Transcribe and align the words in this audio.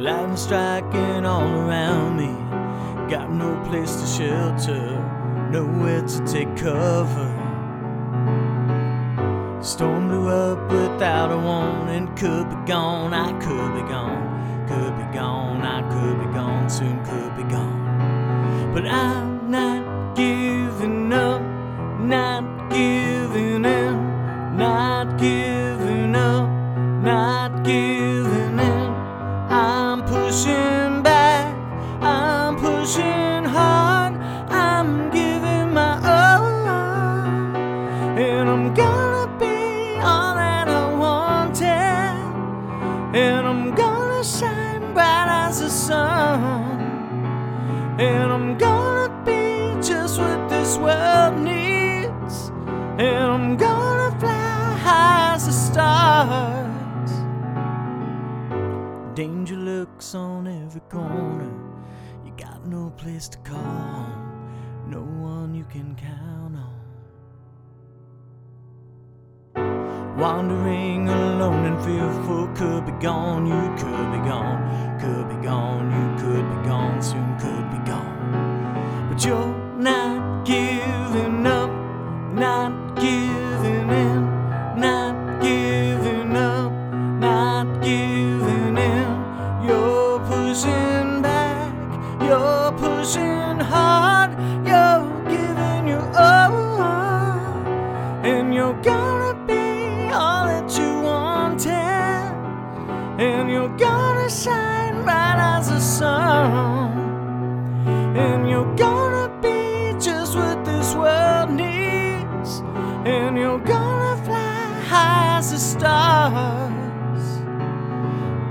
Lightning 0.00 0.34
striking 0.34 1.26
all 1.26 1.46
around 1.46 2.16
me. 2.16 2.32
Got 3.10 3.30
no 3.30 3.54
place 3.68 3.96
to 3.96 4.06
shelter, 4.06 4.98
nowhere 5.50 6.00
to 6.00 6.26
take 6.26 6.56
cover. 6.56 7.30
Storm 9.60 10.08
blew 10.08 10.28
up 10.28 10.72
without 10.72 11.30
a 11.30 11.36
warning. 11.36 12.06
Could 12.16 12.48
be 12.48 12.56
gone, 12.64 13.12
I 13.12 13.30
could 13.40 13.74
be 13.74 13.82
gone. 13.90 14.66
Could 14.68 14.96
be 14.96 15.14
gone, 15.14 15.60
I 15.60 15.82
could 15.92 16.18
be 16.18 16.32
gone. 16.32 16.70
Soon 16.70 17.04
could 17.04 17.36
be 17.36 17.42
gone. 17.42 18.72
But 18.72 18.86
I'm 18.86 19.50
not 19.50 20.16
giving 20.16 21.12
up, 21.12 21.42
not 22.00 22.70
giving 22.70 23.66
in, 23.66 24.56
not 24.56 25.18
giving 25.18 26.14
up, 26.14 26.48
not 27.02 27.64
giving 27.64 28.09
pushing 30.10 31.02
back, 31.04 31.54
I'm 32.02 32.56
pushing 32.56 33.44
hard, 33.44 34.14
I'm 34.50 35.08
giving 35.10 35.72
my 35.72 35.94
all, 36.02 36.66
and 38.18 38.48
I'm 38.48 38.74
gonna 38.74 39.28
be 39.38 40.00
all 40.00 40.34
that 40.34 40.66
I 40.66 40.92
wanted, 41.04 42.16
and 43.16 43.46
I'm 43.46 43.72
gonna 43.72 44.24
shine 44.24 44.92
bright 44.94 45.28
as 45.46 45.60
the 45.60 45.70
sun, 45.70 46.80
and 48.00 48.32
I'm 48.32 48.58
gonna 48.58 49.10
be 49.24 49.80
just 49.80 50.18
what 50.18 50.48
this 50.48 50.76
world 50.76 51.38
needs, 51.38 52.50
and 52.98 53.26
I'm 53.36 53.56
gonna 53.56 53.79
Danger 59.20 59.56
lurks 59.56 60.14
on 60.14 60.46
every 60.46 60.80
corner. 60.88 61.52
You 62.24 62.32
got 62.38 62.66
no 62.66 62.88
place 62.96 63.28
to 63.28 63.36
call 63.40 63.58
home, 63.58 64.48
no 64.88 65.02
one 65.02 65.54
you 65.54 65.64
can 65.64 65.94
count 65.94 66.56
on. 69.54 70.16
Wandering 70.18 71.06
alone 71.06 71.66
and 71.66 71.84
fearful, 71.84 72.48
could 72.54 72.86
be 72.86 72.92
gone, 72.92 73.44
you 73.44 73.76
could 73.76 74.10
be 74.10 74.20
gone, 74.26 74.98
could 74.98 75.28
be 75.28 75.36
gone, 75.44 75.90
you 75.98 76.06
could 76.24 76.48
be 76.48 76.56
gone, 76.66 77.02
soon 77.02 77.36
could 77.38 77.70
be 77.72 77.80
gone. 77.86 79.10
But 79.10 79.22
you're 79.22 79.54
not 79.76 80.46
giving 80.46 81.46
up, 81.46 81.70
not 82.32 82.96
giving 82.96 83.90
in, 83.90 84.24
not 84.80 85.42
giving 85.42 86.34
up, 86.34 86.72
not 87.20 87.82
giving 87.82 88.09
and 103.20 103.50
you're 103.50 103.76
gonna 103.76 104.30
shine 104.30 105.02
bright 105.04 105.36
as 105.38 105.68
the 105.68 105.78
sun, 105.78 106.96
and 108.16 108.48
you're 108.48 108.74
gonna 108.76 109.28
be 109.42 109.92
just 110.00 110.34
what 110.34 110.64
this 110.64 110.94
world 110.94 111.50
needs, 111.50 112.62
and 113.04 113.36
you're 113.36 113.58
gonna 113.58 114.16
fly 114.24 114.72
high 114.88 115.36
as 115.36 115.50
the 115.50 115.58
stars. 115.58 117.42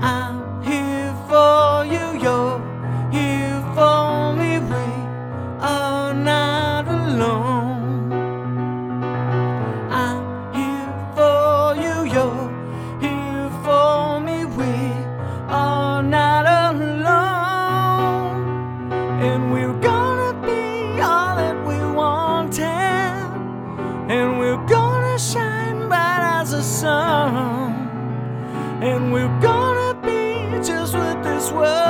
I'm 0.00 0.62
here 0.62 1.16
for 1.28 1.84
you, 1.84 2.20
you're 2.22 2.69
sun. 26.90 27.72
And 28.82 29.12
we're 29.12 29.36
gonna 29.40 29.92
be 30.08 30.22
just 30.70 30.94
what 30.94 31.22
this 31.22 31.46
world. 31.52 31.89